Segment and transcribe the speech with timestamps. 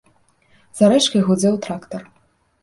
[0.79, 2.01] За рэчкай гудзеў трактар.